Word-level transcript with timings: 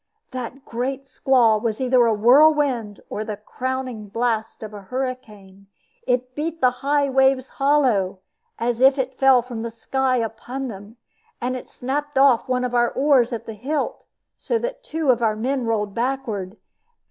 That 0.31 0.65
great 0.65 1.05
squall 1.05 1.61
was 1.61 1.79
either 1.79 2.07
a 2.07 2.13
whirlwind 2.15 3.01
or 3.07 3.23
the 3.23 3.37
crowning 3.37 4.07
blast 4.07 4.63
of 4.63 4.73
a 4.73 4.81
hurricane. 4.81 5.67
It 6.07 6.33
beat 6.33 6.59
the 6.59 6.71
high 6.81 7.07
waves 7.07 7.49
hollow, 7.61 8.21
as 8.57 8.79
if 8.79 8.97
it 8.97 9.19
fell 9.19 9.43
from 9.43 9.61
the 9.61 9.69
sky 9.69 10.15
upon 10.17 10.69
them; 10.69 10.97
and 11.39 11.55
it 11.55 11.69
snapped 11.69 12.17
off 12.17 12.49
one 12.49 12.63
of 12.63 12.73
our 12.73 12.89
oars 12.89 13.31
at 13.31 13.45
the 13.45 13.53
hilt, 13.53 14.05
so 14.39 14.57
that 14.57 14.83
two 14.83 15.11
of 15.11 15.21
our 15.21 15.35
men 15.35 15.65
rolled 15.67 15.93
backward. 15.93 16.57